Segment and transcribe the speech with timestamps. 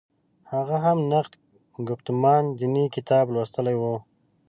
[0.51, 1.33] هغه هم «نقد
[1.87, 3.83] ګفتمان دیني» کتاب لوستلی و.